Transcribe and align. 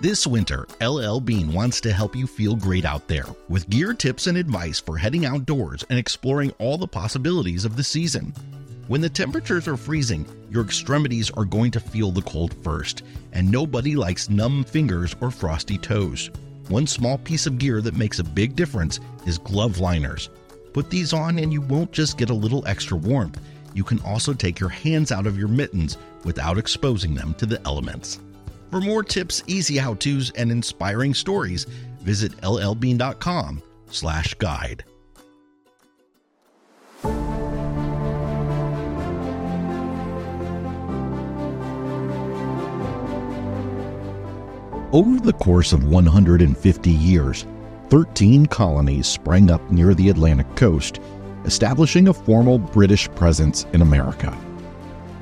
This 0.00 0.28
winter, 0.28 0.64
LL 0.80 1.18
Bean 1.18 1.52
wants 1.52 1.80
to 1.80 1.92
help 1.92 2.14
you 2.14 2.28
feel 2.28 2.54
great 2.54 2.84
out 2.84 3.08
there 3.08 3.24
with 3.48 3.68
gear 3.68 3.92
tips 3.92 4.28
and 4.28 4.38
advice 4.38 4.78
for 4.78 4.96
heading 4.96 5.26
outdoors 5.26 5.84
and 5.90 5.98
exploring 5.98 6.52
all 6.60 6.78
the 6.78 6.86
possibilities 6.86 7.64
of 7.64 7.74
the 7.74 7.82
season. 7.82 8.32
When 8.86 9.00
the 9.00 9.08
temperatures 9.08 9.66
are 9.66 9.76
freezing, 9.76 10.24
your 10.52 10.62
extremities 10.62 11.32
are 11.32 11.44
going 11.44 11.72
to 11.72 11.80
feel 11.80 12.12
the 12.12 12.22
cold 12.22 12.54
first, 12.62 13.02
and 13.32 13.50
nobody 13.50 13.96
likes 13.96 14.30
numb 14.30 14.62
fingers 14.62 15.16
or 15.20 15.32
frosty 15.32 15.76
toes. 15.76 16.30
One 16.68 16.86
small 16.86 17.18
piece 17.18 17.48
of 17.48 17.58
gear 17.58 17.80
that 17.80 17.96
makes 17.96 18.20
a 18.20 18.24
big 18.24 18.54
difference 18.54 19.00
is 19.26 19.38
glove 19.38 19.80
liners. 19.80 20.30
Put 20.74 20.90
these 20.90 21.12
on, 21.12 21.40
and 21.40 21.52
you 21.52 21.60
won't 21.60 21.90
just 21.90 22.18
get 22.18 22.30
a 22.30 22.34
little 22.34 22.64
extra 22.68 22.96
warmth, 22.96 23.40
you 23.74 23.82
can 23.82 24.00
also 24.02 24.32
take 24.32 24.60
your 24.60 24.68
hands 24.68 25.10
out 25.10 25.26
of 25.26 25.36
your 25.36 25.48
mittens 25.48 25.98
without 26.22 26.56
exposing 26.56 27.16
them 27.16 27.34
to 27.34 27.46
the 27.46 27.60
elements. 27.66 28.20
For 28.70 28.80
more 28.80 29.02
tips, 29.02 29.42
easy 29.46 29.78
how-tos, 29.78 30.30
and 30.32 30.50
inspiring 30.50 31.14
stories, 31.14 31.64
visit 32.00 32.32
llbean.com 32.42 33.62
slash 33.90 34.34
guide. 34.34 34.84
Over 44.90 45.20
the 45.20 45.34
course 45.34 45.72
of 45.72 45.84
150 45.84 46.90
years, 46.90 47.46
13 47.88 48.46
colonies 48.46 49.06
sprang 49.06 49.50
up 49.50 49.70
near 49.70 49.94
the 49.94 50.10
Atlantic 50.10 50.54
coast, 50.56 51.00
establishing 51.44 52.08
a 52.08 52.14
formal 52.14 52.58
British 52.58 53.08
presence 53.10 53.64
in 53.72 53.80
America. 53.80 54.36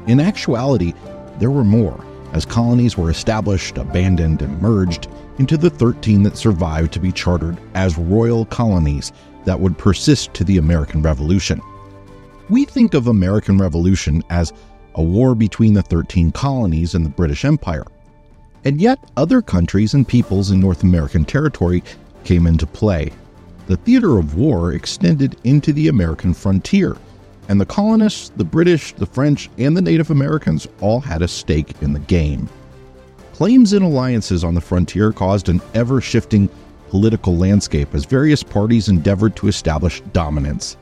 In 0.09 0.19
actuality, 0.19 0.95
there 1.39 1.51
were 1.51 1.65
more 1.65 2.05
as 2.37 2.45
colonies 2.45 2.99
were 2.99 3.11
established, 3.11 3.79
abandoned, 3.79 4.43
and 4.43 4.61
merged 4.61 5.09
into 5.39 5.57
the 5.57 5.71
13 5.71 6.23
that 6.23 6.37
survived 6.37 6.93
to 6.93 7.01
be 7.01 7.11
chartered 7.11 7.57
as 7.73 7.97
royal 7.97 8.45
colonies 8.45 9.11
that 9.47 9.59
would 9.59 9.78
persist 9.78 10.34
to 10.34 10.45
the 10.45 10.59
American 10.59 11.01
Revolution. 11.01 11.62
We 12.51 12.67
think 12.67 12.93
of 12.93 13.06
American 13.06 13.56
Revolution 13.56 14.23
as 14.28 14.53
a 14.97 15.03
war 15.03 15.34
between 15.34 15.73
the 15.73 15.83
13 15.83 16.31
colonies 16.31 16.95
and 16.95 17.06
the 17.06 17.11
British 17.11 17.47
Empire. 17.47 17.87
And 18.67 18.83
yet, 18.83 18.98
other 19.17 19.41
countries 19.41 19.95
and 19.95 20.06
peoples 20.06 20.50
in 20.50 20.61
North 20.61 20.83
American 20.83 21.25
territory 21.25 21.83
came 22.25 22.47
into 22.47 22.67
play. 22.67 23.12
The 23.67 23.78
theater 23.78 24.19
of 24.19 24.37
war 24.37 24.75
extended 24.75 25.39
into 25.45 25.73
the 25.73 25.89
American 25.89 26.34
frontier, 26.34 26.98
and 27.48 27.61
the 27.61 27.66
colonists, 27.66 28.30
the 28.36 28.44
British, 28.44 28.92
the 28.92 29.06
French, 29.06 29.48
and 29.58 29.77
the 29.77 29.83
Native 29.83 30.11
Americans 30.11 30.66
all 30.80 31.00
had 31.00 31.22
a 31.22 31.28
stake 31.28 31.75
in 31.80 31.92
the 31.92 32.00
game. 32.00 32.48
Claims 33.33 33.72
and 33.72 33.84
alliances 33.84 34.44
on 34.44 34.55
the 34.55 34.61
frontier 34.61 35.12
caused 35.12 35.48
an 35.48 35.61
ever 35.75 36.00
shifting 36.00 36.48
political 36.88 37.36
landscape 37.36 37.94
as 37.94 38.05
various 38.05 38.42
parties 38.42 38.88
endeavored 38.88 39.36
to 39.36 39.48
establish 39.48 40.00
dominance. 40.12 40.77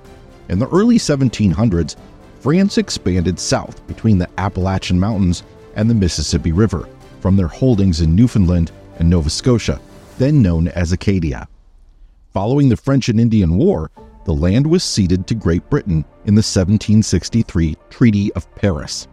In 0.49 0.59
the 0.59 0.69
early 0.69 0.97
1700s, 0.97 1.97
France 2.41 2.79
expanded 2.79 3.39
south 3.41 3.85
between 3.87 4.19
the 4.19 4.29
Appalachian 4.39 5.01
Mountains 5.01 5.43
and 5.77 5.89
the 5.89 5.95
Mississippi 5.95 6.53
River 6.53 6.89
from 7.21 7.37
their 7.37 7.49
holdings 7.49 8.03
in 8.03 8.15
Newfoundland 8.15 8.71
and 8.99 9.09
Nova 9.09 9.31
Scotia, 9.31 9.81
then 10.19 10.43
known 10.43 10.69
as 10.69 10.93
Acadia. 10.93 11.49
Following 12.33 12.69
the 12.69 12.77
French 12.77 13.09
and 13.09 13.19
Indian 13.19 13.57
War, 13.57 13.91
the 14.25 14.35
land 14.35 14.67
was 14.67 14.83
ceded 14.83 15.27
to 15.27 15.35
Great 15.35 15.69
Britain 15.71 16.05
in 16.25 16.35
the 16.35 16.41
1763 16.41 17.77
Treaty 17.91 18.33
of 18.33 18.53
Paris. 18.55 19.07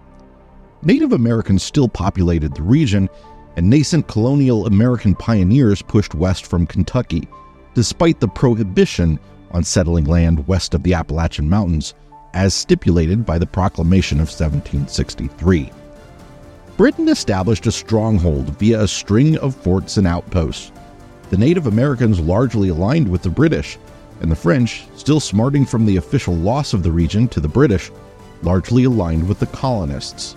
Native 0.84 1.12
Americans 1.12 1.64
still 1.64 1.88
populated 1.88 2.56
the 2.56 2.64
region, 2.64 3.10
and 3.56 3.70
nascent 3.70 4.08
colonial 4.08 4.66
American 4.66 5.14
pioneers 5.14 5.82
pushed 5.82 6.16
west 6.16 6.46
from 6.46 6.66
Kentucky, 6.66 7.28
despite 7.74 8.20
the 8.20 8.28
prohibition 8.28 9.20
on 9.52 9.64
settling 9.64 10.06
land 10.06 10.48
west 10.48 10.74
of 10.74 10.84
the 10.84 10.94
Appalachian 10.94 11.50
Mountains, 11.50 11.94
as 12.34 12.54
stipulated 12.54 13.26
by 13.26 13.38
the 13.38 13.46
Proclamation 13.46 14.18
of 14.18 14.30
1763. 14.30 15.72
Britain 16.78 17.10
established 17.10 17.68
a 17.68 17.72
stronghold 17.72 18.58
via 18.58 18.82
a 18.82 18.88
string 18.88 19.38
of 19.40 19.54
forts 19.54 19.98
and 19.98 20.08
outposts. 20.08 20.72
The 21.30 21.38
Native 21.38 21.68
Americans 21.68 22.20
largely 22.20 22.70
aligned 22.70 23.08
with 23.08 23.22
the 23.22 23.30
British, 23.30 23.78
and 24.22 24.32
the 24.32 24.36
French, 24.36 24.88
still 24.96 25.20
smarting 25.20 25.66
from 25.66 25.86
the 25.86 25.98
official 25.98 26.36
loss 26.36 26.74
of 26.74 26.84
the 26.84 26.92
region 26.92 27.28
to 27.28 27.40
the 27.40 27.48
British, 27.48 27.92
largely 28.44 28.84
aligned 28.86 29.28
with 29.28 29.40
the 29.40 29.48
colonists. 29.48 30.36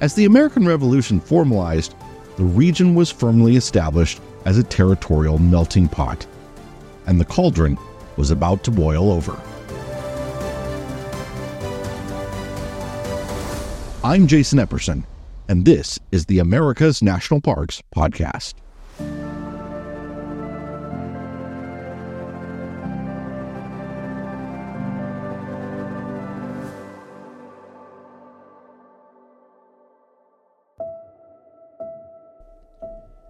As 0.00 0.14
the 0.14 0.24
American 0.26 0.66
Revolution 0.66 1.20
formalized, 1.20 1.94
the 2.36 2.44
region 2.44 2.94
was 2.94 3.10
firmly 3.10 3.56
established 3.56 4.20
as 4.44 4.58
a 4.58 4.62
territorial 4.62 5.38
melting 5.38 5.88
pot, 5.88 6.26
and 7.06 7.20
the 7.20 7.24
cauldron 7.24 7.78
was 8.16 8.30
about 8.30 8.64
to 8.64 8.70
boil 8.70 9.10
over. 9.12 9.40
I'm 14.04 14.26
Jason 14.26 14.58
Epperson, 14.58 15.04
and 15.48 15.64
this 15.64 15.98
is 16.12 16.26
the 16.26 16.38
America's 16.38 17.02
National 17.02 17.40
Parks 17.40 17.82
podcast. 17.94 18.54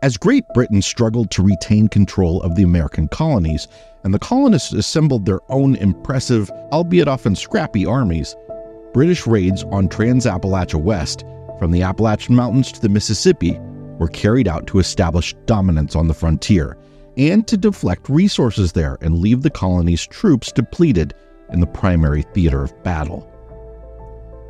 As 0.09 0.17
Great 0.17 0.49
Britain 0.55 0.81
struggled 0.81 1.31
to 1.33 1.43
retain 1.43 1.87
control 1.87 2.41
of 2.41 2.55
the 2.55 2.63
American 2.63 3.09
colonies, 3.09 3.69
and 4.05 4.15
the 4.15 4.19
colonists 4.19 4.73
assembled 4.73 5.27
their 5.27 5.41
own 5.51 5.77
impressive, 5.77 6.51
albeit 6.73 7.09
often 7.09 7.37
scrappy, 7.37 7.85
armies, 7.85 8.35
British 8.95 9.27
raids 9.27 9.65
on 9.65 9.87
Trans-Appalachia 9.87 10.81
West, 10.81 11.27
from 11.59 11.73
the 11.73 11.83
Appalachian 11.83 12.35
Mountains 12.35 12.73
to 12.73 12.81
the 12.81 12.89
Mississippi, 12.89 13.59
were 13.99 14.09
carried 14.09 14.49
out 14.49 14.67
to 14.69 14.79
establish 14.79 15.35
dominance 15.45 15.95
on 15.95 16.09
the 16.09 16.15
frontier 16.15 16.79
and 17.19 17.47
to 17.47 17.59
deflect 17.59 18.09
resources 18.09 18.73
there 18.73 18.97
and 19.03 19.19
leave 19.19 19.43
the 19.43 19.51
colony's 19.51 20.07
troops 20.07 20.51
depleted 20.51 21.13
in 21.53 21.61
the 21.61 21.67
primary 21.67 22.23
theater 22.33 22.63
of 22.63 22.83
battle. 22.83 23.31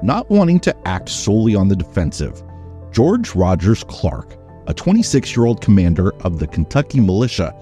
Not 0.04 0.30
wanting 0.30 0.60
to 0.60 0.86
act 0.86 1.08
solely 1.08 1.56
on 1.56 1.66
the 1.66 1.74
defensive, 1.74 2.44
George 2.92 3.34
Rogers 3.34 3.82
Clark 3.82 4.38
a 4.68 4.74
26 4.74 5.34
year 5.34 5.46
old 5.46 5.60
commander 5.62 6.14
of 6.22 6.38
the 6.38 6.46
Kentucky 6.46 7.00
militia, 7.00 7.54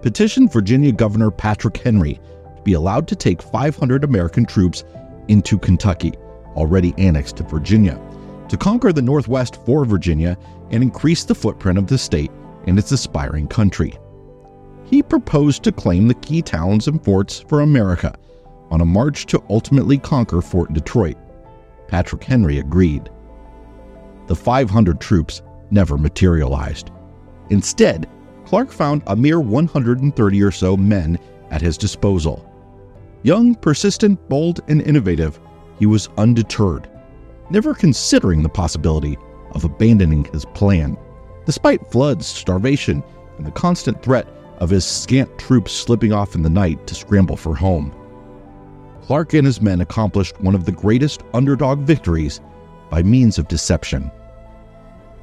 petitioned 0.00 0.52
Virginia 0.52 0.90
Governor 0.92 1.30
Patrick 1.30 1.76
Henry 1.76 2.14
to 2.56 2.62
be 2.62 2.72
allowed 2.72 3.06
to 3.08 3.14
take 3.14 3.42
500 3.42 4.02
American 4.02 4.46
troops 4.46 4.82
into 5.28 5.58
Kentucky, 5.58 6.14
already 6.56 6.94
annexed 6.96 7.36
to 7.36 7.42
Virginia, 7.42 8.00
to 8.48 8.56
conquer 8.56 8.92
the 8.92 9.02
Northwest 9.02 9.64
for 9.64 9.84
Virginia 9.84 10.38
and 10.70 10.82
increase 10.82 11.24
the 11.24 11.34
footprint 11.34 11.78
of 11.78 11.86
the 11.86 11.98
state 11.98 12.30
and 12.66 12.78
its 12.78 12.92
aspiring 12.92 13.46
country. 13.46 13.94
He 14.86 15.02
proposed 15.02 15.62
to 15.64 15.72
claim 15.72 16.08
the 16.08 16.14
key 16.14 16.40
towns 16.40 16.88
and 16.88 17.02
forts 17.04 17.40
for 17.40 17.60
America 17.60 18.14
on 18.70 18.80
a 18.80 18.86
march 18.86 19.26
to 19.26 19.42
ultimately 19.50 19.98
conquer 19.98 20.40
Fort 20.40 20.72
Detroit. 20.72 21.16
Patrick 21.88 22.24
Henry 22.24 22.58
agreed. 22.58 23.10
The 24.26 24.36
500 24.36 25.00
troops 25.00 25.42
never 25.70 25.96
materialized. 25.96 26.90
Instead, 27.50 28.08
Clark 28.44 28.70
found 28.70 29.02
a 29.06 29.16
mere 29.16 29.40
130 29.40 30.42
or 30.42 30.50
so 30.50 30.76
men 30.76 31.18
at 31.50 31.62
his 31.62 31.78
disposal. 31.78 32.50
Young, 33.22 33.54
persistent, 33.54 34.28
bold, 34.28 34.60
and 34.68 34.82
innovative, 34.82 35.40
he 35.78 35.86
was 35.86 36.08
undeterred, 36.18 36.88
never 37.50 37.74
considering 37.74 38.42
the 38.42 38.48
possibility 38.48 39.16
of 39.52 39.64
abandoning 39.64 40.24
his 40.26 40.44
plan, 40.46 40.96
despite 41.46 41.90
floods, 41.90 42.26
starvation, 42.26 43.02
and 43.38 43.46
the 43.46 43.50
constant 43.50 44.02
threat 44.02 44.26
of 44.58 44.70
his 44.70 44.84
scant 44.84 45.38
troops 45.38 45.72
slipping 45.72 46.12
off 46.12 46.34
in 46.34 46.42
the 46.42 46.50
night 46.50 46.86
to 46.86 46.94
scramble 46.94 47.36
for 47.36 47.54
home. 47.54 47.94
Clark 49.02 49.34
and 49.34 49.46
his 49.46 49.60
men 49.60 49.80
accomplished 49.80 50.40
one 50.40 50.54
of 50.54 50.64
the 50.64 50.72
greatest 50.72 51.22
underdog 51.34 51.80
victories 51.80 52.40
by 52.90 53.02
means 53.02 53.38
of 53.38 53.48
deception. 53.48 54.10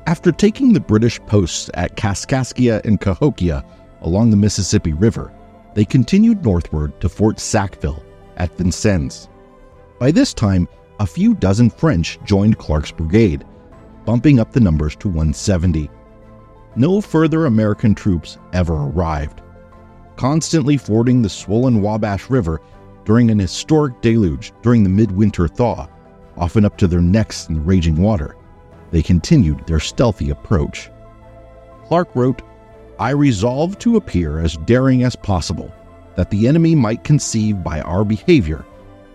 After 0.07 0.31
taking 0.31 0.73
the 0.73 0.79
British 0.79 1.19
posts 1.21 1.69
at 1.75 1.95
Kaskaskia 1.95 2.83
and 2.83 2.99
Cahokia 2.99 3.63
along 4.01 4.31
the 4.31 4.37
Mississippi 4.37 4.93
River, 4.93 5.31
they 5.75 5.85
continued 5.85 6.43
northward 6.43 6.99
to 7.01 7.07
Fort 7.07 7.39
Sackville 7.39 8.03
at 8.37 8.57
Vincennes. 8.57 9.29
By 9.99 10.11
this 10.11 10.33
time, 10.33 10.67
a 10.99 11.05
few 11.05 11.35
dozen 11.35 11.69
French 11.69 12.19
joined 12.25 12.57
Clark's 12.57 12.91
brigade, 12.91 13.45
bumping 14.05 14.39
up 14.39 14.51
the 14.51 14.59
numbers 14.59 14.95
to 14.97 15.07
170. 15.07 15.89
No 16.75 16.99
further 16.99 17.45
American 17.45 17.93
troops 17.93 18.37
ever 18.53 18.73
arrived. 18.73 19.41
Constantly 20.15 20.77
fording 20.77 21.21
the 21.21 21.29
swollen 21.29 21.81
Wabash 21.81 22.29
River 22.29 22.59
during 23.05 23.29
an 23.29 23.39
historic 23.39 24.01
deluge 24.01 24.51
during 24.61 24.83
the 24.83 24.89
midwinter 24.89 25.47
thaw, 25.47 25.87
often 26.37 26.65
up 26.65 26.77
to 26.77 26.87
their 26.87 27.01
necks 27.01 27.47
in 27.47 27.55
the 27.55 27.61
raging 27.61 27.95
water, 27.95 28.35
they 28.91 29.01
continued 29.01 29.65
their 29.65 29.79
stealthy 29.79 30.29
approach. 30.29 30.89
Clark 31.85 32.15
wrote, 32.15 32.41
I 32.99 33.11
resolved 33.11 33.79
to 33.81 33.95
appear 33.95 34.39
as 34.39 34.57
daring 34.57 35.03
as 35.03 35.15
possible, 35.15 35.73
that 36.15 36.29
the 36.29 36.47
enemy 36.47 36.75
might 36.75 37.03
conceive 37.03 37.63
by 37.63 37.81
our 37.81 38.03
behavior 38.03 38.65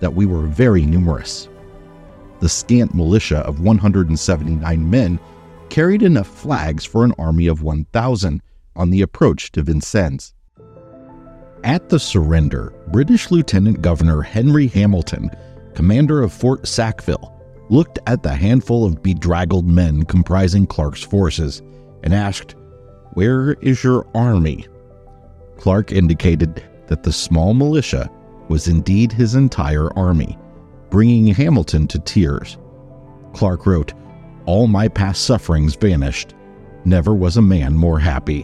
that 0.00 0.14
we 0.14 0.26
were 0.26 0.42
very 0.42 0.84
numerous. 0.84 1.48
The 2.40 2.48
scant 2.48 2.94
militia 2.94 3.38
of 3.38 3.60
179 3.60 4.90
men 4.90 5.20
carried 5.70 6.02
enough 6.02 6.26
flags 6.26 6.84
for 6.84 7.04
an 7.04 7.14
army 7.18 7.46
of 7.46 7.62
1,000 7.62 8.42
on 8.74 8.90
the 8.90 9.02
approach 9.02 9.52
to 9.52 9.62
Vincennes. 9.62 10.34
At 11.64 11.88
the 11.88 11.98
surrender, 11.98 12.72
British 12.88 13.30
Lieutenant 13.30 13.82
Governor 13.82 14.22
Henry 14.22 14.66
Hamilton, 14.68 15.30
commander 15.74 16.22
of 16.22 16.32
Fort 16.32 16.66
Sackville, 16.66 17.35
looked 17.68 17.98
at 18.06 18.22
the 18.22 18.34
handful 18.34 18.84
of 18.84 19.02
bedraggled 19.02 19.66
men 19.66 20.04
comprising 20.04 20.66
Clark's 20.66 21.02
forces 21.02 21.62
and 22.02 22.14
asked, 22.14 22.54
Where 23.12 23.54
is 23.54 23.82
your 23.82 24.06
army? 24.14 24.66
Clark 25.56 25.92
indicated 25.92 26.62
that 26.86 27.02
the 27.02 27.12
small 27.12 27.54
militia 27.54 28.10
was 28.48 28.68
indeed 28.68 29.10
his 29.12 29.34
entire 29.34 29.92
army, 29.98 30.38
bringing 30.90 31.26
Hamilton 31.26 31.86
to 31.88 31.98
tears. 31.98 32.58
Clark 33.32 33.66
wrote, 33.66 33.92
All 34.44 34.66
my 34.66 34.88
past 34.88 35.24
sufferings 35.24 35.74
vanished. 35.74 36.34
Never 36.84 37.14
was 37.14 37.36
a 37.36 37.42
man 37.42 37.74
more 37.74 37.98
happy. 37.98 38.42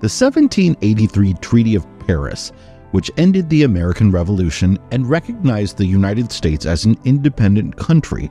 The 0.00 0.08
1783 0.08 1.34
Treaty 1.34 1.74
of 1.74 1.86
Paris, 2.06 2.52
which 2.92 3.10
ended 3.16 3.48
the 3.48 3.62
American 3.62 4.10
Revolution 4.10 4.78
and 4.90 5.08
recognized 5.08 5.76
the 5.76 5.86
United 5.86 6.32
States 6.32 6.66
as 6.66 6.84
an 6.84 6.96
independent 7.04 7.76
country, 7.76 8.30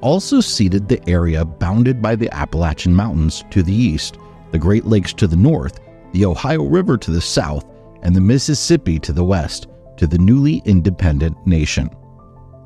also 0.00 0.40
ceded 0.40 0.88
the 0.88 1.08
area 1.08 1.44
bounded 1.44 2.00
by 2.00 2.16
the 2.16 2.32
Appalachian 2.34 2.94
Mountains 2.94 3.44
to 3.50 3.62
the 3.62 3.74
east, 3.74 4.18
the 4.50 4.58
Great 4.58 4.86
Lakes 4.86 5.12
to 5.14 5.26
the 5.26 5.36
north, 5.36 5.80
the 6.12 6.24
Ohio 6.24 6.64
River 6.64 6.96
to 6.98 7.10
the 7.10 7.20
south, 7.20 7.64
and 8.02 8.16
the 8.16 8.20
Mississippi 8.20 8.98
to 8.98 9.12
the 9.12 9.24
west 9.24 9.68
to 9.96 10.06
the 10.06 10.18
newly 10.18 10.62
independent 10.64 11.36
nation. 11.46 11.90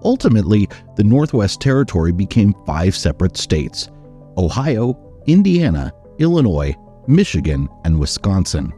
Ultimately, 0.05 0.69
the 0.97 1.05
Northwest 1.05 1.61
Territory 1.61 2.13
became 2.13 2.55
five 2.67 2.95
separate 2.95 3.37
states 3.37 3.91
Ohio, 4.37 4.97
Indiana, 5.27 5.93
Illinois, 6.19 6.75
Michigan, 7.07 7.69
and 7.85 7.99
Wisconsin. 7.99 8.73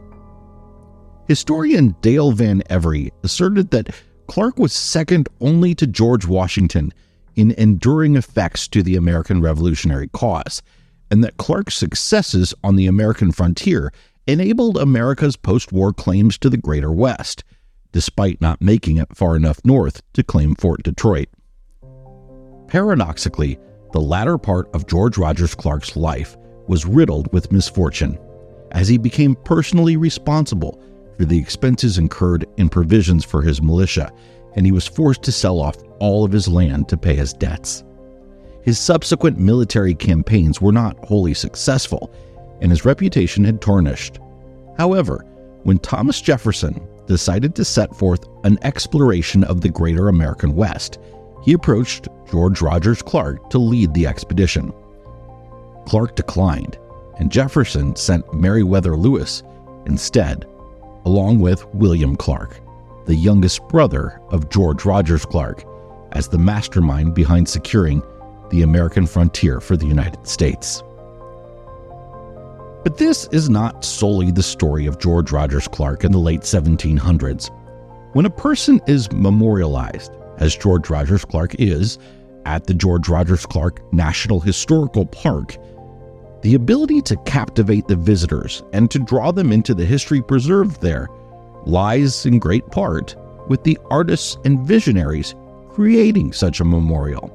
Historian 1.27 1.93
Dale 2.01 2.31
Van 2.31 2.63
Every 2.69 3.11
asserted 3.21 3.71
that 3.71 3.93
Clark 4.27 4.57
was 4.57 4.71
second 4.71 5.27
only 5.41 5.75
to 5.75 5.85
George 5.85 6.25
Washington 6.25 6.93
in 7.35 7.51
enduring 7.51 8.15
effects 8.15 8.67
to 8.69 8.81
the 8.81 8.95
American 8.95 9.41
Revolutionary 9.41 10.07
cause, 10.07 10.61
and 11.11 11.23
that 11.23 11.35
Clark's 11.37 11.75
successes 11.75 12.53
on 12.63 12.77
the 12.77 12.87
American 12.87 13.33
frontier 13.33 13.91
enabled 14.25 14.77
America's 14.77 15.35
post 15.35 15.73
war 15.73 15.91
claims 15.91 16.37
to 16.37 16.49
the 16.49 16.57
Greater 16.57 16.91
West, 16.91 17.43
despite 17.91 18.39
not 18.39 18.61
making 18.61 18.95
it 18.95 19.15
far 19.15 19.35
enough 19.35 19.59
north 19.65 20.01
to 20.13 20.23
claim 20.23 20.55
Fort 20.55 20.81
Detroit. 20.83 21.27
Paradoxically, 22.67 23.59
the 23.91 24.01
latter 24.01 24.37
part 24.37 24.73
of 24.73 24.87
George 24.87 25.17
Rogers 25.17 25.55
Clark's 25.55 25.97
life 25.97 26.37
was 26.67 26.85
riddled 26.85 27.31
with 27.33 27.51
misfortune, 27.51 28.17
as 28.71 28.87
he 28.87 28.97
became 28.97 29.35
personally 29.35 29.97
responsible 29.97 30.81
for 31.17 31.25
the 31.25 31.37
expenses 31.37 31.97
incurred 31.97 32.45
in 32.57 32.69
provisions 32.69 33.25
for 33.25 33.41
his 33.41 33.61
militia, 33.61 34.11
and 34.55 34.65
he 34.65 34.71
was 34.71 34.87
forced 34.87 35.23
to 35.23 35.31
sell 35.31 35.59
off 35.59 35.77
all 35.99 36.23
of 36.23 36.31
his 36.31 36.47
land 36.47 36.87
to 36.89 36.97
pay 36.97 37.15
his 37.15 37.33
debts. 37.33 37.83
His 38.63 38.79
subsequent 38.79 39.39
military 39.39 39.95
campaigns 39.95 40.61
were 40.61 40.71
not 40.71 41.03
wholly 41.05 41.33
successful, 41.33 42.11
and 42.61 42.71
his 42.71 42.85
reputation 42.85 43.43
had 43.43 43.61
tarnished. 43.61 44.19
However, 44.77 45.25
when 45.63 45.79
Thomas 45.79 46.21
Jefferson 46.21 46.87
decided 47.07 47.55
to 47.55 47.65
set 47.65 47.95
forth 47.95 48.25
an 48.43 48.59
exploration 48.61 49.43
of 49.45 49.61
the 49.61 49.69
greater 49.69 50.09
American 50.09 50.55
West, 50.55 50.99
he 51.43 51.53
approached 51.53 52.09
George 52.29 52.61
Rogers 52.61 53.01
Clark 53.01 53.49
to 53.51 53.57
lead 53.57 53.93
the 53.93 54.05
expedition. 54.05 54.73
Clark 55.85 56.15
declined, 56.15 56.77
and 57.19 57.31
Jefferson 57.31 57.95
sent 57.95 58.33
Meriwether 58.33 58.97
Lewis 58.97 59.43
instead, 59.85 60.45
along 61.07 61.39
with 61.39 61.65
William 61.73 62.17
Clark, 62.17 62.59
the 63.05 63.15
youngest 63.15 63.65
brother 63.69 64.19
of 64.29 64.49
George 64.49 64.83
Rogers 64.83 65.23
Clark, 65.23 65.63
as 66.11 66.27
the 66.27 66.37
mastermind 66.37 67.15
behind 67.15 67.47
securing 67.47 68.03
the 68.49 68.61
American 68.61 69.07
frontier 69.07 69.61
for 69.61 69.77
the 69.77 69.85
United 69.85 70.27
States. 70.27 70.83
But 72.83 72.97
this 72.97 73.25
is 73.31 73.49
not 73.49 73.85
solely 73.85 74.31
the 74.31 74.43
story 74.43 74.85
of 74.85 74.99
George 74.99 75.31
Rogers 75.31 75.69
Clark 75.69 76.03
in 76.03 76.11
the 76.11 76.17
late 76.17 76.41
1700s. 76.41 77.51
When 78.11 78.25
a 78.25 78.29
person 78.29 78.81
is 78.85 79.09
memorialized, 79.13 80.11
as 80.39 80.57
George 80.57 80.89
Rogers 80.89 81.23
Clark 81.23 81.55
is, 81.57 81.97
at 82.45 82.67
the 82.67 82.73
George 82.73 83.07
Rogers 83.07 83.45
Clark 83.45 83.81
National 83.93 84.41
Historical 84.41 85.05
Park, 85.05 85.55
the 86.41 86.55
ability 86.55 87.01
to 87.01 87.17
captivate 87.17 87.87
the 87.87 87.95
visitors 87.95 88.63
and 88.73 88.89
to 88.91 88.99
draw 88.99 89.31
them 89.31 89.51
into 89.51 89.73
the 89.73 89.85
history 89.85 90.21
preserved 90.21 90.81
there 90.81 91.07
lies 91.65 92.25
in 92.25 92.39
great 92.39 92.65
part 92.67 93.15
with 93.47 93.63
the 93.63 93.77
artists 93.89 94.37
and 94.45 94.65
visionaries 94.65 95.35
creating 95.69 96.33
such 96.33 96.59
a 96.59 96.65
memorial. 96.65 97.31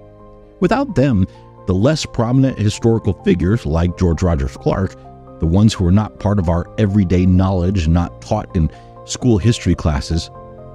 Without 0.60 0.94
them, 0.94 1.26
the 1.66 1.74
less 1.74 2.04
prominent 2.06 2.58
historical 2.58 3.12
figures 3.24 3.66
like 3.66 3.98
George 3.98 4.22
Rogers 4.22 4.56
Clark, 4.56 4.94
the 5.38 5.46
ones 5.46 5.72
who 5.74 5.86
are 5.86 5.92
not 5.92 6.18
part 6.18 6.38
of 6.38 6.48
our 6.48 6.66
everyday 6.78 7.26
knowledge, 7.26 7.88
not 7.88 8.20
taught 8.20 8.54
in 8.56 8.70
school 9.04 9.38
history 9.38 9.74
classes, 9.74 10.30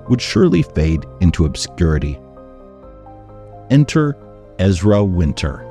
would 0.10 0.22
surely 0.22 0.62
fade 0.62 1.06
into 1.20 1.46
obscurity. 1.46 2.20
Enter 3.70 4.16
Ezra 4.60 5.04
Winter. 5.04 5.67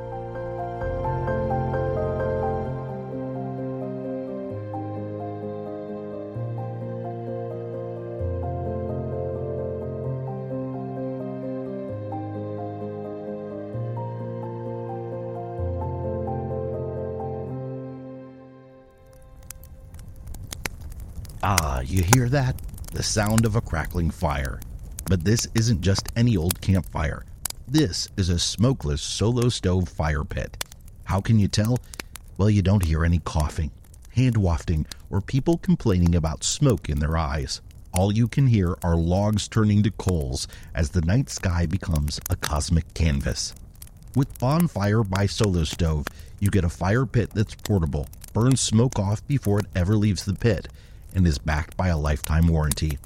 You 21.97 22.05
hear 22.15 22.29
that? 22.29 22.61
The 22.93 23.03
sound 23.03 23.47
of 23.47 23.57
a 23.57 23.61
crackling 23.63 24.11
fire. 24.11 24.61
But 25.07 25.25
this 25.25 25.49
isn't 25.55 25.81
just 25.81 26.09
any 26.15 26.37
old 26.37 26.61
campfire. 26.61 27.25
This 27.67 28.09
is 28.19 28.29
a 28.29 28.39
smokeless 28.39 29.01
solo 29.01 29.49
stove 29.49 29.89
fire 29.89 30.23
pit. 30.23 30.63
How 31.05 31.23
can 31.23 31.39
you 31.39 31.49
tell? 31.49 31.79
Well, 32.37 32.51
you 32.51 32.61
don't 32.61 32.85
hear 32.85 33.03
any 33.03 33.19
coughing, 33.21 33.71
hand 34.11 34.37
wafting, 34.37 34.85
or 35.09 35.23
people 35.23 35.57
complaining 35.57 36.15
about 36.15 36.45
smoke 36.45 36.91
in 36.91 36.99
their 36.99 37.17
eyes. 37.17 37.63
All 37.95 38.13
you 38.13 38.29
can 38.29 38.49
hear 38.49 38.77
are 38.83 38.97
logs 38.97 39.49
turning 39.49 39.83
to 39.85 39.91
coals 39.91 40.47
as 40.75 40.91
the 40.91 41.01
night 41.01 41.31
sky 41.31 41.65
becomes 41.65 42.21
a 42.29 42.37
cosmic 42.37 42.93
canvas. 42.93 43.55
With 44.15 44.39
Bonfire 44.39 45.03
by 45.03 45.25
Solo 45.25 45.65
Stove, 45.65 46.07
you 46.41 46.51
get 46.51 46.65
a 46.65 46.69
fire 46.69 47.07
pit 47.07 47.31
that's 47.33 47.55
portable, 47.55 48.07
burns 48.35 48.61
smoke 48.61 48.99
off 48.99 49.27
before 49.27 49.61
it 49.61 49.67
ever 49.75 49.97
leaves 49.97 50.27
the 50.27 50.35
pit, 50.35 50.69
and 51.17 51.27
is 51.27 51.39
backed 51.39 51.77
by 51.77 51.89
a 51.89 51.99
lifetime 51.99 52.47
warranty. 52.47 52.99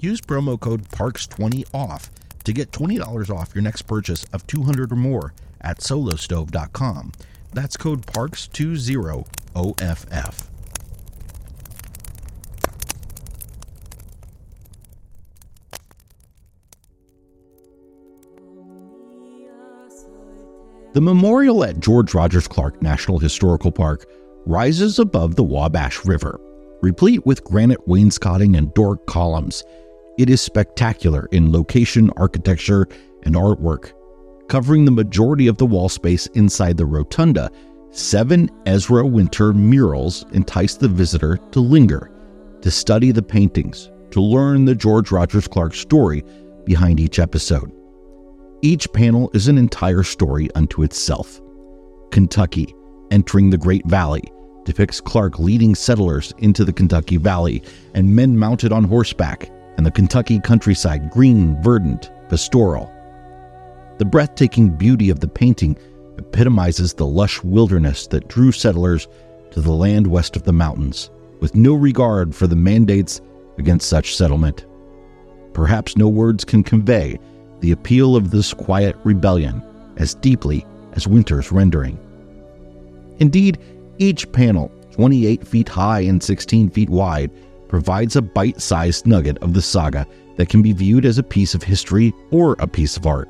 Use 0.00 0.20
promo 0.20 0.58
code 0.58 0.88
PARKS20OFF 0.88 2.10
to 2.44 2.52
get 2.52 2.72
$20 2.72 3.30
off 3.30 3.54
your 3.54 3.62
next 3.62 3.82
purchase 3.82 4.24
of 4.32 4.44
200 4.46 4.90
or 4.90 4.96
more 4.96 5.34
at 5.60 5.78
solostove.com. 5.78 7.12
That's 7.52 7.76
code 7.76 8.06
PARKS20OFF. 8.06 10.46
The 20.94 21.02
memorial 21.02 21.64
at 21.64 21.80
George 21.80 22.14
Rogers 22.14 22.48
Clark 22.48 22.80
National 22.80 23.18
Historical 23.18 23.70
Park 23.70 24.06
rises 24.46 24.98
above 24.98 25.36
the 25.36 25.44
Wabash 25.44 26.06
River 26.06 26.40
replete 26.80 27.24
with 27.26 27.44
granite 27.44 27.86
wainscoting 27.86 28.56
and 28.56 28.72
Doric 28.74 29.04
columns. 29.06 29.64
It 30.18 30.30
is 30.30 30.40
spectacular 30.40 31.28
in 31.32 31.52
location, 31.52 32.10
architecture, 32.16 32.86
and 33.22 33.34
artwork. 33.34 33.92
Covering 34.48 34.84
the 34.84 34.90
majority 34.90 35.46
of 35.46 35.58
the 35.58 35.66
wall 35.66 35.88
space 35.88 36.26
inside 36.28 36.76
the 36.76 36.86
rotunda, 36.86 37.50
seven 37.90 38.50
Ezra 38.66 39.06
Winter 39.06 39.52
murals 39.52 40.24
entice 40.32 40.74
the 40.74 40.88
visitor 40.88 41.38
to 41.52 41.60
linger, 41.60 42.10
to 42.62 42.70
study 42.70 43.12
the 43.12 43.22
paintings, 43.22 43.90
to 44.10 44.20
learn 44.20 44.64
the 44.64 44.74
George 44.74 45.10
Rogers 45.10 45.46
Clark 45.46 45.74
story 45.74 46.24
behind 46.64 46.98
each 46.98 47.18
episode. 47.18 47.70
Each 48.62 48.90
panel 48.92 49.30
is 49.34 49.48
an 49.48 49.58
entire 49.58 50.02
story 50.02 50.48
unto 50.54 50.82
itself. 50.82 51.40
Kentucky, 52.10 52.74
entering 53.10 53.50
the 53.50 53.58
Great 53.58 53.86
Valley, 53.86 54.24
depicts 54.68 55.00
Clark 55.00 55.38
leading 55.38 55.74
settlers 55.74 56.34
into 56.36 56.62
the 56.62 56.74
Kentucky 56.74 57.16
Valley 57.16 57.62
and 57.94 58.14
men 58.14 58.38
mounted 58.38 58.70
on 58.70 58.84
horseback, 58.84 59.50
and 59.78 59.86
the 59.86 59.90
Kentucky 59.90 60.38
countryside 60.40 61.10
green, 61.10 61.60
verdant, 61.62 62.10
pastoral. 62.28 62.92
The 63.96 64.04
breathtaking 64.04 64.68
beauty 64.76 65.08
of 65.08 65.20
the 65.20 65.26
painting 65.26 65.78
epitomizes 66.18 66.92
the 66.92 67.06
lush 67.06 67.42
wilderness 67.42 68.08
that 68.08 68.28
drew 68.28 68.52
settlers 68.52 69.08
to 69.52 69.62
the 69.62 69.72
land 69.72 70.06
west 70.06 70.36
of 70.36 70.42
the 70.42 70.52
mountains, 70.52 71.08
with 71.40 71.54
no 71.54 71.72
regard 71.72 72.34
for 72.34 72.46
the 72.46 72.54
mandates 72.54 73.22
against 73.56 73.88
such 73.88 74.16
settlement. 74.16 74.66
Perhaps 75.54 75.96
no 75.96 76.08
words 76.08 76.44
can 76.44 76.62
convey 76.62 77.18
the 77.60 77.72
appeal 77.72 78.16
of 78.16 78.32
this 78.32 78.52
quiet 78.52 78.96
rebellion 79.02 79.62
as 79.96 80.14
deeply 80.14 80.66
as 80.92 81.08
Winter's 81.08 81.50
rendering. 81.50 81.98
Indeed, 83.18 83.58
each 83.98 84.30
panel, 84.32 84.70
28 84.92 85.46
feet 85.46 85.68
high 85.68 86.00
and 86.00 86.22
16 86.22 86.70
feet 86.70 86.90
wide, 86.90 87.30
provides 87.68 88.16
a 88.16 88.22
bite 88.22 88.60
sized 88.60 89.06
nugget 89.06 89.38
of 89.38 89.54
the 89.54 89.62
saga 89.62 90.06
that 90.36 90.48
can 90.48 90.62
be 90.62 90.72
viewed 90.72 91.04
as 91.04 91.18
a 91.18 91.22
piece 91.22 91.54
of 91.54 91.62
history 91.62 92.14
or 92.30 92.56
a 92.58 92.66
piece 92.66 92.96
of 92.96 93.06
art. 93.06 93.28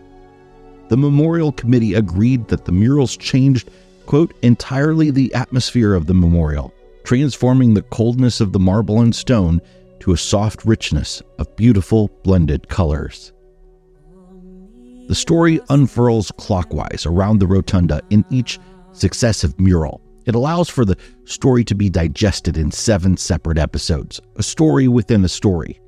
The 0.89 0.97
memorial 0.97 1.53
committee 1.53 1.95
agreed 1.95 2.49
that 2.49 2.65
the 2.65 2.73
murals 2.73 3.17
changed, 3.17 3.71
quote, 4.07 4.33
entirely 4.43 5.11
the 5.11 5.33
atmosphere 5.35 5.95
of 5.95 6.07
the 6.07 6.15
memorial, 6.15 6.73
transforming 7.05 7.75
the 7.75 7.83
coldness 7.83 8.41
of 8.41 8.53
the 8.53 8.59
marble 8.59 9.01
and 9.01 9.15
stone 9.15 9.61
to 10.01 10.13
a 10.13 10.17
soft 10.17 10.65
richness 10.65 11.23
of 11.39 11.55
beautiful 11.57 12.09
blended 12.23 12.69
colors. 12.69 13.33
The 15.09 15.15
story 15.15 15.61
unfurls 15.71 16.31
clockwise 16.33 17.07
around 17.07 17.39
the 17.39 17.47
rotunda 17.47 18.01
in 18.11 18.25
each 18.31 18.59
successive 18.93 19.59
mural. 19.59 20.03
It 20.29 20.35
allows 20.35 20.69
for 20.69 20.85
the 20.85 20.99
story 21.25 21.65
to 21.65 21.75
be 21.75 21.89
digested 21.89 22.59
in 22.59 22.71
seven 22.71 23.17
separate 23.17 23.57
episodes, 23.57 24.21
a 24.37 24.43
story 24.43 24.87
within 24.87 25.25
a 25.25 25.29
story. 25.29 25.81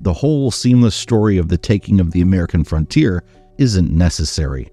The 0.00 0.12
whole 0.12 0.52
seamless 0.52 0.94
story 0.94 1.38
of 1.38 1.48
the 1.48 1.58
taking 1.58 1.98
of 1.98 2.12
the 2.12 2.20
American 2.20 2.62
frontier 2.62 3.24
isn't 3.58 3.90
necessary. 3.90 4.70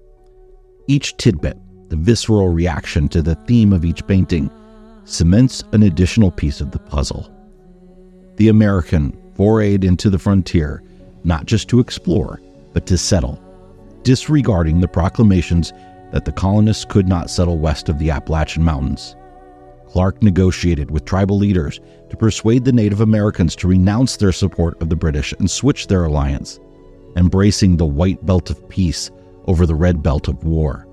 Each 0.86 1.16
tidbit, 1.16 1.58
the 1.88 1.96
visceral 1.96 2.50
reaction 2.50 3.08
to 3.08 3.20
the 3.20 3.34
theme 3.34 3.72
of 3.72 3.84
each 3.84 4.06
painting, 4.06 4.52
cements 5.04 5.64
an 5.72 5.82
additional 5.82 6.30
piece 6.30 6.60
of 6.60 6.70
the 6.70 6.78
puzzle. 6.78 7.28
The 8.36 8.48
American 8.48 9.20
forayed 9.36 9.82
into 9.82 10.10
the 10.10 10.18
frontier 10.20 10.84
not 11.24 11.46
just 11.46 11.68
to 11.70 11.80
explore, 11.80 12.40
but 12.72 12.86
to 12.86 12.96
settle, 12.96 13.42
disregarding 14.04 14.80
the 14.80 14.86
proclamations 14.86 15.72
that 16.12 16.24
the 16.24 16.32
colonists 16.32 16.84
could 16.84 17.08
not 17.08 17.30
settle 17.30 17.58
west 17.58 17.88
of 17.88 17.98
the 17.98 18.10
Appalachian 18.10 18.64
Mountains. 18.64 19.16
Clark 19.86 20.22
negotiated 20.22 20.90
with 20.90 21.04
tribal 21.04 21.38
leaders 21.38 21.80
to 22.10 22.16
persuade 22.16 22.64
the 22.64 22.72
Native 22.72 23.00
Americans 23.00 23.56
to 23.56 23.68
renounce 23.68 24.16
their 24.16 24.32
support 24.32 24.80
of 24.82 24.88
the 24.90 24.96
British 24.96 25.32
and 25.38 25.50
switch 25.50 25.86
their 25.86 26.04
alliance 26.04 26.60
embracing 27.16 27.76
the 27.76 27.86
white 27.86 28.24
belt 28.24 28.50
of 28.50 28.68
peace 28.68 29.10
over 29.46 29.66
the 29.66 29.74
red 29.74 30.02
belt 30.02 30.28
of 30.28 30.44
war. 30.44 30.86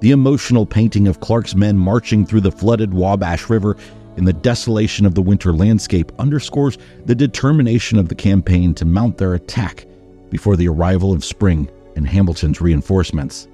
The 0.00 0.10
emotional 0.10 0.66
painting 0.66 1.08
of 1.08 1.20
Clark's 1.20 1.54
men 1.54 1.78
marching 1.78 2.26
through 2.26 2.42
the 2.42 2.52
flooded 2.52 2.94
Wabash 2.94 3.48
River 3.48 3.76
in 4.16 4.24
the 4.24 4.32
desolation 4.32 5.04
of 5.04 5.14
the 5.14 5.22
winter 5.22 5.52
landscape 5.52 6.12
underscores 6.18 6.78
the 7.04 7.14
determination 7.14 7.98
of 7.98 8.08
the 8.08 8.14
campaign 8.14 8.74
to 8.74 8.84
mount 8.84 9.18
their 9.18 9.34
attack 9.34 9.86
before 10.30 10.56
the 10.56 10.68
arrival 10.68 11.12
of 11.12 11.24
spring 11.24 11.68
and 11.96 12.06
Hamilton's 12.06 12.60
reinforcements. 12.60 13.48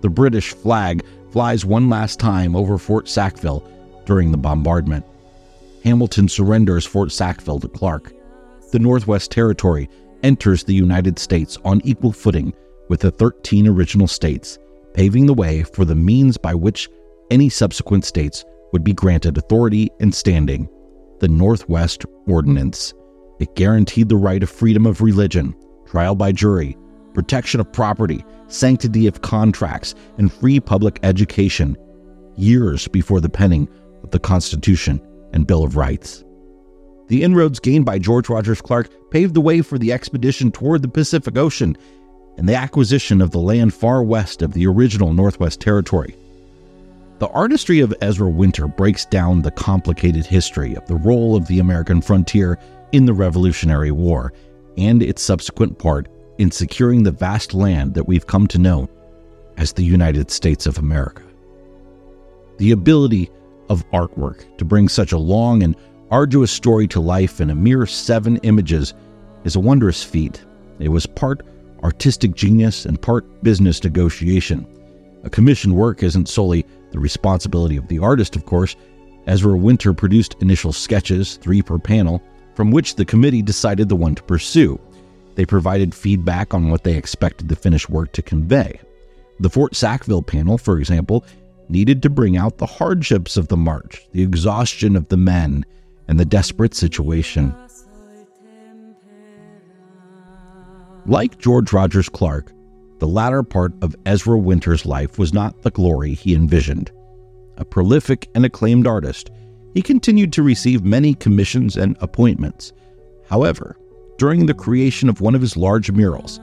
The 0.00 0.08
British 0.08 0.52
flag 0.52 1.04
flies 1.30 1.64
one 1.64 1.88
last 1.88 2.18
time 2.18 2.56
over 2.56 2.78
Fort 2.78 3.08
Sackville 3.08 3.62
during 4.06 4.30
the 4.30 4.38
bombardment. 4.38 5.04
Hamilton 5.84 6.28
surrenders 6.28 6.86
Fort 6.86 7.12
Sackville 7.12 7.60
to 7.60 7.68
Clark. 7.68 8.12
The 8.72 8.78
Northwest 8.78 9.30
Territory 9.30 9.88
enters 10.22 10.64
the 10.64 10.74
United 10.74 11.18
States 11.18 11.58
on 11.64 11.80
equal 11.84 12.12
footing 12.12 12.52
with 12.88 13.00
the 13.00 13.10
13 13.10 13.66
original 13.66 14.06
states, 14.06 14.58
paving 14.94 15.26
the 15.26 15.34
way 15.34 15.62
for 15.62 15.84
the 15.84 15.94
means 15.94 16.36
by 16.36 16.54
which 16.54 16.88
any 17.30 17.48
subsequent 17.48 18.04
states 18.04 18.44
would 18.72 18.84
be 18.84 18.92
granted 18.92 19.38
authority 19.38 19.90
and 20.00 20.14
standing. 20.14 20.68
The 21.20 21.28
Northwest 21.28 22.04
Ordinance. 22.26 22.94
It 23.38 23.54
guaranteed 23.54 24.08
the 24.08 24.16
right 24.16 24.42
of 24.42 24.50
freedom 24.50 24.86
of 24.86 25.00
religion, 25.00 25.54
trial 25.86 26.14
by 26.14 26.32
jury, 26.32 26.76
protection 27.14 27.60
of 27.60 27.72
property, 27.72 28.24
sanctity 28.48 29.06
of 29.06 29.22
contracts, 29.22 29.94
and 30.18 30.32
free 30.32 30.60
public 30.60 30.98
education, 31.02 31.76
years 32.36 32.88
before 32.88 33.20
the 33.20 33.28
penning 33.28 33.68
of 34.02 34.10
the 34.10 34.18
Constitution 34.18 35.00
and 35.32 35.46
Bill 35.46 35.64
of 35.64 35.76
Rights. 35.76 36.24
The 37.08 37.22
inroads 37.22 37.58
gained 37.58 37.84
by 37.84 37.98
George 37.98 38.28
Rogers 38.28 38.60
Clark 38.60 38.88
paved 39.10 39.34
the 39.34 39.40
way 39.40 39.62
for 39.62 39.78
the 39.78 39.92
expedition 39.92 40.52
toward 40.52 40.82
the 40.82 40.88
Pacific 40.88 41.36
Ocean 41.36 41.76
and 42.36 42.48
the 42.48 42.54
acquisition 42.54 43.20
of 43.20 43.32
the 43.32 43.40
land 43.40 43.74
far 43.74 44.02
west 44.02 44.42
of 44.42 44.52
the 44.52 44.66
original 44.66 45.12
Northwest 45.12 45.60
Territory. 45.60 46.14
The 47.18 47.28
artistry 47.28 47.80
of 47.80 47.92
Ezra 48.00 48.30
Winter 48.30 48.66
breaks 48.66 49.04
down 49.04 49.42
the 49.42 49.50
complicated 49.50 50.24
history 50.24 50.74
of 50.74 50.86
the 50.86 50.94
role 50.94 51.36
of 51.36 51.48
the 51.48 51.58
American 51.58 52.00
frontier 52.00 52.58
in 52.92 53.04
the 53.04 53.12
Revolutionary 53.12 53.90
War 53.90 54.32
and 54.78 55.02
its 55.02 55.20
subsequent 55.20 55.78
part 55.78 56.08
in 56.40 56.50
securing 56.50 57.02
the 57.02 57.10
vast 57.10 57.52
land 57.52 57.92
that 57.92 58.08
we've 58.08 58.26
come 58.26 58.46
to 58.46 58.56
know 58.56 58.88
as 59.58 59.74
the 59.74 59.84
United 59.84 60.30
States 60.30 60.64
of 60.64 60.78
America. 60.78 61.22
The 62.56 62.70
ability 62.70 63.30
of 63.68 63.84
artwork 63.90 64.56
to 64.56 64.64
bring 64.64 64.88
such 64.88 65.12
a 65.12 65.18
long 65.18 65.62
and 65.62 65.76
arduous 66.10 66.50
story 66.50 66.88
to 66.88 66.98
life 66.98 67.42
in 67.42 67.50
a 67.50 67.54
mere 67.54 67.84
seven 67.84 68.38
images 68.38 68.94
is 69.44 69.54
a 69.54 69.60
wondrous 69.60 70.02
feat. 70.02 70.42
It 70.78 70.88
was 70.88 71.04
part 71.04 71.44
artistic 71.82 72.34
genius 72.34 72.86
and 72.86 73.02
part 73.02 73.42
business 73.42 73.84
negotiation. 73.84 74.66
A 75.24 75.28
commissioned 75.28 75.76
work 75.76 76.02
isn't 76.02 76.30
solely 76.30 76.64
the 76.90 76.98
responsibility 76.98 77.76
of 77.76 77.86
the 77.88 77.98
artist, 77.98 78.34
of 78.34 78.46
course. 78.46 78.76
Ezra 79.26 79.54
Winter 79.58 79.92
produced 79.92 80.36
initial 80.40 80.72
sketches, 80.72 81.36
three 81.36 81.60
per 81.60 81.78
panel, 81.78 82.22
from 82.54 82.70
which 82.70 82.94
the 82.94 83.04
committee 83.04 83.42
decided 83.42 83.90
the 83.90 83.96
one 83.96 84.14
to 84.14 84.22
pursue. 84.22 84.80
They 85.40 85.46
provided 85.46 85.94
feedback 85.94 86.52
on 86.52 86.68
what 86.68 86.84
they 86.84 86.98
expected 86.98 87.48
the 87.48 87.56
finished 87.56 87.88
work 87.88 88.12
to 88.12 88.20
convey. 88.20 88.78
The 89.38 89.48
Fort 89.48 89.74
Sackville 89.74 90.20
panel, 90.20 90.58
for 90.58 90.78
example, 90.78 91.24
needed 91.70 92.02
to 92.02 92.10
bring 92.10 92.36
out 92.36 92.58
the 92.58 92.66
hardships 92.66 93.38
of 93.38 93.48
the 93.48 93.56
march, 93.56 94.06
the 94.12 94.22
exhaustion 94.22 94.96
of 94.96 95.08
the 95.08 95.16
men, 95.16 95.64
and 96.08 96.20
the 96.20 96.26
desperate 96.26 96.74
situation. 96.74 97.54
Like 101.06 101.38
George 101.38 101.72
Rogers 101.72 102.10
Clark, 102.10 102.52
the 102.98 103.08
latter 103.08 103.42
part 103.42 103.72
of 103.80 103.96
Ezra 104.04 104.38
Winter's 104.38 104.84
life 104.84 105.18
was 105.18 105.32
not 105.32 105.62
the 105.62 105.70
glory 105.70 106.12
he 106.12 106.34
envisioned. 106.34 106.90
A 107.56 107.64
prolific 107.64 108.28
and 108.34 108.44
acclaimed 108.44 108.86
artist, 108.86 109.30
he 109.72 109.80
continued 109.80 110.34
to 110.34 110.42
receive 110.42 110.84
many 110.84 111.14
commissions 111.14 111.78
and 111.78 111.96
appointments. 112.02 112.74
However, 113.26 113.78
during 114.20 114.44
the 114.44 114.52
creation 114.52 115.08
of 115.08 115.22
one 115.22 115.34
of 115.34 115.40
his 115.40 115.56
large 115.56 115.90
murals, 115.90 116.40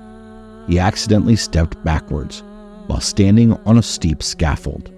he 0.67 0.79
accidentally 0.79 1.36
stepped 1.36 1.81
backwards 1.84 2.41
while 2.88 3.00
standing 3.00 3.53
on 3.67 3.77
a 3.77 3.84
steep 3.84 4.24
scaffold, 4.24 4.89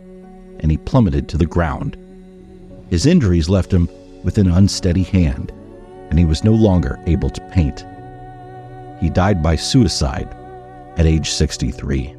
and 0.61 0.71
he 0.71 0.77
plummeted 0.77 1.27
to 1.27 1.37
the 1.37 1.45
ground. 1.45 1.97
His 2.89 3.05
injuries 3.05 3.49
left 3.49 3.73
him 3.73 3.89
with 4.23 4.37
an 4.37 4.49
unsteady 4.49 5.03
hand, 5.03 5.51
and 6.09 6.17
he 6.17 6.23
was 6.23 6.45
no 6.45 6.53
longer 6.53 6.97
able 7.05 7.29
to 7.29 7.49
paint. 7.49 7.85
He 9.01 9.09
died 9.09 9.43
by 9.43 9.57
suicide 9.57 10.33
at 10.95 11.05
age 11.05 11.31
63. 11.31 12.15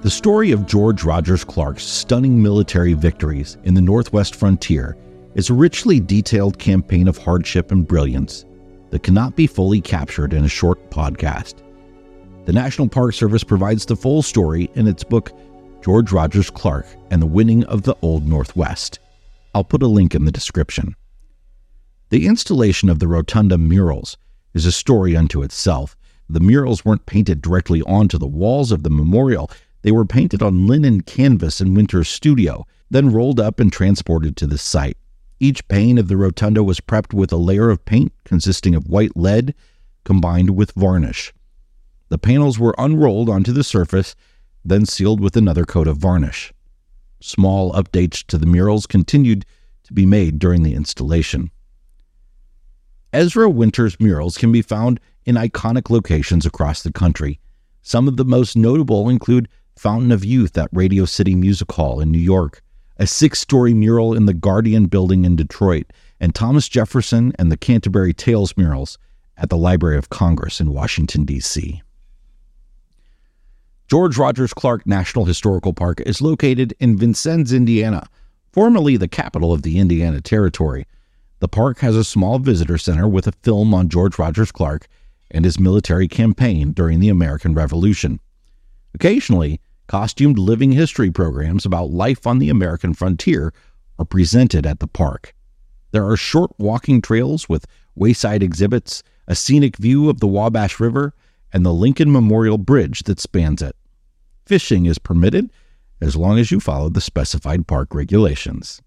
The 0.00 0.10
story 0.10 0.52
of 0.52 0.64
George 0.64 1.02
Rogers 1.02 1.42
Clark's 1.42 1.82
stunning 1.82 2.40
military 2.40 2.92
victories 2.92 3.58
in 3.64 3.74
the 3.74 3.80
Northwest 3.80 4.36
frontier 4.36 4.96
is 5.34 5.50
a 5.50 5.54
richly 5.54 5.98
detailed 5.98 6.56
campaign 6.56 7.08
of 7.08 7.18
hardship 7.18 7.72
and 7.72 7.86
brilliance 7.86 8.44
that 8.90 9.02
cannot 9.02 9.34
be 9.34 9.48
fully 9.48 9.80
captured 9.80 10.32
in 10.32 10.44
a 10.44 10.48
short 10.48 10.88
podcast. 10.90 11.64
The 12.44 12.52
National 12.52 12.88
Park 12.88 13.12
Service 13.12 13.42
provides 13.42 13.86
the 13.86 13.96
full 13.96 14.22
story 14.22 14.70
in 14.76 14.86
its 14.86 15.02
book, 15.02 15.32
George 15.82 16.12
Rogers 16.12 16.48
Clark 16.48 16.86
and 17.10 17.20
the 17.20 17.26
Winning 17.26 17.64
of 17.64 17.82
the 17.82 17.96
Old 18.00 18.24
Northwest. 18.24 19.00
I'll 19.52 19.64
put 19.64 19.82
a 19.82 19.88
link 19.88 20.14
in 20.14 20.24
the 20.24 20.30
description. 20.30 20.94
The 22.10 22.28
installation 22.28 22.88
of 22.88 23.00
the 23.00 23.08
Rotunda 23.08 23.58
murals 23.58 24.16
is 24.54 24.64
a 24.64 24.70
story 24.70 25.16
unto 25.16 25.42
itself. 25.42 25.96
The 26.30 26.38
murals 26.40 26.84
weren't 26.84 27.06
painted 27.06 27.42
directly 27.42 27.82
onto 27.82 28.16
the 28.16 28.28
walls 28.28 28.70
of 28.70 28.84
the 28.84 28.90
memorial, 28.90 29.50
they 29.82 29.92
were 29.92 30.04
painted 30.04 30.42
on 30.42 30.66
linen 30.66 31.00
canvas 31.00 31.60
in 31.60 31.74
Winter's 31.74 32.08
studio, 32.08 32.66
then 32.90 33.12
rolled 33.12 33.38
up 33.38 33.60
and 33.60 33.72
transported 33.72 34.36
to 34.36 34.46
the 34.46 34.58
site. 34.58 34.96
Each 35.40 35.66
pane 35.68 35.98
of 35.98 36.08
the 36.08 36.16
rotunda 36.16 36.64
was 36.64 36.80
prepped 36.80 37.14
with 37.14 37.32
a 37.32 37.36
layer 37.36 37.70
of 37.70 37.84
paint 37.84 38.12
consisting 38.24 38.74
of 38.74 38.88
white 38.88 39.16
lead 39.16 39.54
combined 40.04 40.50
with 40.50 40.72
varnish. 40.72 41.32
The 42.08 42.18
panels 42.18 42.58
were 42.58 42.74
unrolled 42.78 43.28
onto 43.28 43.52
the 43.52 43.62
surface, 43.62 44.16
then 44.64 44.86
sealed 44.86 45.20
with 45.20 45.36
another 45.36 45.64
coat 45.64 45.86
of 45.86 45.98
varnish. 45.98 46.52
Small 47.20 47.72
updates 47.72 48.24
to 48.26 48.38
the 48.38 48.46
murals 48.46 48.86
continued 48.86 49.44
to 49.84 49.92
be 49.92 50.06
made 50.06 50.38
during 50.38 50.62
the 50.62 50.74
installation. 50.74 51.50
Ezra 53.12 53.48
Winter's 53.48 53.98
murals 54.00 54.36
can 54.36 54.52
be 54.52 54.62
found 54.62 55.00
in 55.24 55.36
iconic 55.36 55.90
locations 55.90 56.46
across 56.46 56.82
the 56.82 56.92
country. 56.92 57.40
Some 57.82 58.08
of 58.08 58.16
the 58.16 58.24
most 58.24 58.56
notable 58.56 59.08
include 59.08 59.48
Fountain 59.78 60.10
of 60.10 60.24
Youth 60.24 60.58
at 60.58 60.68
Radio 60.72 61.04
City 61.04 61.36
Music 61.36 61.70
Hall 61.70 62.00
in 62.00 62.10
New 62.10 62.18
York, 62.18 62.62
a 62.96 63.06
six 63.06 63.38
story 63.38 63.74
mural 63.74 64.12
in 64.12 64.26
the 64.26 64.34
Guardian 64.34 64.86
Building 64.86 65.24
in 65.24 65.36
Detroit, 65.36 65.92
and 66.18 66.34
Thomas 66.34 66.68
Jefferson 66.68 67.32
and 67.38 67.52
the 67.52 67.56
Canterbury 67.56 68.12
Tales 68.12 68.56
murals 68.56 68.98
at 69.36 69.50
the 69.50 69.56
Library 69.56 69.96
of 69.96 70.08
Congress 70.08 70.60
in 70.60 70.72
Washington, 70.72 71.24
D.C. 71.24 71.80
George 73.86 74.18
Rogers 74.18 74.52
Clark 74.52 74.84
National 74.84 75.24
Historical 75.24 75.72
Park 75.72 76.00
is 76.04 76.20
located 76.20 76.74
in 76.80 76.98
Vincennes, 76.98 77.52
Indiana, 77.52 78.08
formerly 78.52 78.96
the 78.96 79.06
capital 79.06 79.52
of 79.52 79.62
the 79.62 79.78
Indiana 79.78 80.20
Territory. 80.20 80.86
The 81.38 81.48
park 81.48 81.78
has 81.78 81.94
a 81.94 82.02
small 82.02 82.40
visitor 82.40 82.78
center 82.78 83.06
with 83.06 83.28
a 83.28 83.32
film 83.44 83.72
on 83.72 83.88
George 83.88 84.18
Rogers 84.18 84.50
Clark 84.50 84.88
and 85.30 85.44
his 85.44 85.60
military 85.60 86.08
campaign 86.08 86.72
during 86.72 86.98
the 86.98 87.10
American 87.10 87.54
Revolution. 87.54 88.18
Occasionally, 88.92 89.60
costumed 89.88 90.38
living 90.38 90.72
history 90.72 91.10
programs 91.10 91.66
about 91.66 91.90
life 91.90 92.26
on 92.26 92.38
the 92.38 92.50
American 92.50 92.94
frontier 92.94 93.52
are 93.98 94.04
presented 94.04 94.64
at 94.66 94.78
the 94.78 94.86
park. 94.86 95.34
There 95.90 96.06
are 96.06 96.16
short 96.16 96.52
walking 96.58 97.00
trails 97.00 97.48
with 97.48 97.66
wayside 97.94 98.42
exhibits, 98.42 99.02
a 99.26 99.34
scenic 99.34 99.76
view 99.76 100.08
of 100.08 100.20
the 100.20 100.28
Wabash 100.28 100.78
River, 100.78 101.14
and 101.52 101.64
the 101.64 101.72
Lincoln 101.72 102.12
Memorial 102.12 102.58
Bridge 102.58 103.02
that 103.04 103.18
spans 103.18 103.62
it. 103.62 103.74
Fishing 104.44 104.86
is 104.86 104.98
permitted 104.98 105.50
as 106.00 106.14
long 106.14 106.38
as 106.38 106.50
you 106.50 106.60
follow 106.60 106.88
the 106.88 107.00
specified 107.00 107.66
park 107.66 107.94
regulations. 107.94 108.80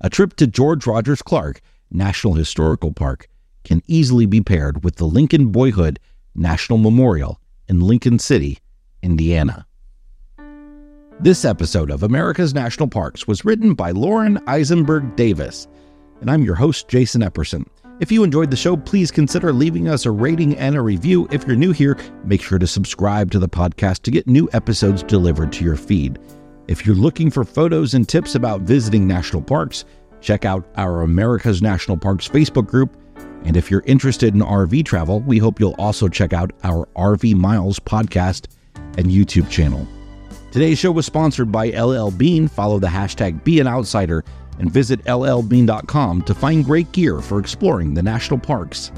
A 0.00 0.08
trip 0.08 0.34
to 0.36 0.46
George 0.46 0.86
Rogers 0.86 1.22
Clark 1.22 1.60
National 1.90 2.34
Historical 2.34 2.92
Park 2.92 3.28
can 3.64 3.82
easily 3.86 4.26
be 4.26 4.40
paired 4.40 4.84
with 4.84 4.96
the 4.96 5.04
Lincoln 5.04 5.48
Boyhood 5.48 5.98
National 6.34 6.78
Memorial 6.78 7.40
in 7.68 7.80
Lincoln 7.80 8.18
City, 8.18 8.58
Indiana. 9.02 9.66
This 11.20 11.44
episode 11.44 11.90
of 11.90 12.02
America's 12.04 12.54
National 12.54 12.88
Parks 12.88 13.26
was 13.26 13.44
written 13.44 13.74
by 13.74 13.90
Lauren 13.90 14.38
Eisenberg 14.46 15.16
Davis, 15.16 15.66
and 16.20 16.30
I'm 16.30 16.44
your 16.44 16.54
host, 16.54 16.88
Jason 16.88 17.22
Epperson. 17.22 17.66
If 18.00 18.12
you 18.12 18.22
enjoyed 18.22 18.50
the 18.50 18.56
show, 18.56 18.76
please 18.76 19.10
consider 19.10 19.52
leaving 19.52 19.88
us 19.88 20.06
a 20.06 20.10
rating 20.10 20.56
and 20.56 20.76
a 20.76 20.80
review. 20.80 21.26
If 21.32 21.46
you're 21.46 21.56
new 21.56 21.72
here, 21.72 21.98
make 22.24 22.40
sure 22.40 22.58
to 22.58 22.66
subscribe 22.66 23.30
to 23.32 23.38
the 23.38 23.48
podcast 23.48 24.02
to 24.02 24.10
get 24.10 24.28
new 24.28 24.48
episodes 24.52 25.02
delivered 25.02 25.52
to 25.54 25.64
your 25.64 25.76
feed. 25.76 26.18
If 26.68 26.86
you're 26.86 26.94
looking 26.94 27.30
for 27.30 27.44
photos 27.44 27.94
and 27.94 28.08
tips 28.08 28.34
about 28.34 28.60
visiting 28.60 29.08
national 29.08 29.42
parks, 29.42 29.84
Check 30.20 30.44
out 30.44 30.66
our 30.76 31.02
America's 31.02 31.62
National 31.62 31.96
Parks 31.96 32.28
Facebook 32.28 32.66
group. 32.66 32.96
And 33.44 33.56
if 33.56 33.70
you're 33.70 33.84
interested 33.86 34.34
in 34.34 34.40
RV 34.40 34.84
travel, 34.84 35.20
we 35.20 35.38
hope 35.38 35.60
you'll 35.60 35.76
also 35.78 36.08
check 36.08 36.32
out 36.32 36.52
our 36.64 36.86
RV 36.96 37.34
Miles 37.34 37.78
podcast 37.78 38.48
and 38.96 39.06
YouTube 39.06 39.48
channel. 39.48 39.86
Today's 40.58 40.80
show 40.80 40.90
was 40.90 41.06
sponsored 41.06 41.52
by 41.52 41.68
LL 41.68 42.10
Bean. 42.10 42.48
Follow 42.48 42.80
the 42.80 42.88
hashtag 42.88 43.44
Be 43.44 43.60
an 43.60 43.68
Outsider 43.68 44.24
and 44.58 44.68
visit 44.68 45.00
llbean.com 45.04 46.22
to 46.22 46.34
find 46.34 46.64
great 46.64 46.90
gear 46.90 47.20
for 47.20 47.38
exploring 47.38 47.94
the 47.94 48.02
national 48.02 48.40
parks. 48.40 48.90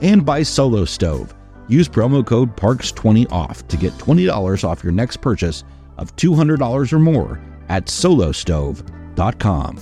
And 0.00 0.24
by 0.24 0.42
Solo 0.42 0.86
Stove. 0.86 1.34
Use 1.68 1.90
promo 1.90 2.24
code 2.24 2.56
PARKS20OFF 2.56 3.68
to 3.68 3.76
get 3.76 3.92
$20 3.98 4.64
off 4.64 4.82
your 4.82 4.94
next 4.94 5.18
purchase 5.18 5.62
of 5.98 6.16
$200 6.16 6.90
or 6.90 6.98
more 6.98 7.38
at 7.68 7.84
solostove.com. 7.84 9.78